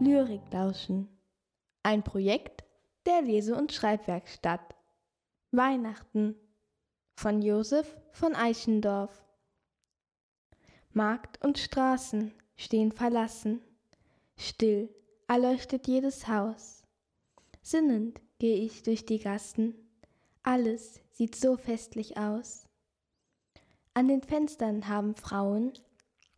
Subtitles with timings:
[0.00, 1.08] Lyrik lauschen.
[1.82, 2.62] Ein Projekt
[3.04, 4.76] der Lese- und Schreibwerkstatt.
[5.50, 6.36] Weihnachten
[7.16, 9.24] von Josef von Eichendorff.
[10.92, 13.60] Markt und Straßen stehen verlassen.
[14.36, 14.88] Still
[15.26, 16.84] erleuchtet jedes Haus.
[17.60, 19.74] Sinnend geh ich durch die Gassen.
[20.44, 22.68] Alles sieht so festlich aus.
[23.94, 25.72] An den Fenstern haben Frauen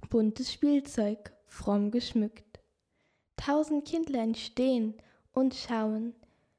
[0.09, 2.50] buntes Spielzeug fromm geschmückt.
[3.51, 4.95] Tausend Kindlein stehen
[5.33, 6.15] und schauen,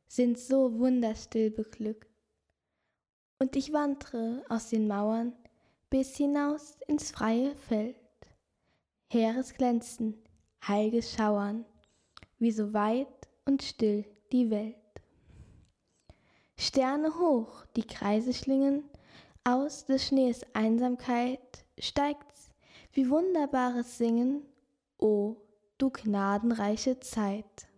[0.10, 2.10] sind so wunderstill beglückt.
[3.40, 5.32] Und ich wandre aus den Mauern
[5.90, 7.96] bis hinaus ins freie Feld.
[9.08, 10.22] Heeres Glänzen,
[10.68, 11.64] heilges Schauern,
[12.40, 14.04] wie so weit und still
[14.34, 14.76] die Welt.
[16.58, 18.84] Sterne hoch, die Kreise schlingen,
[19.46, 22.52] aus des Schnees Einsamkeit steigt's
[22.92, 24.42] wie wunderbares Singen,
[24.98, 25.38] o
[25.82, 27.71] du gnadenreiche Zeit.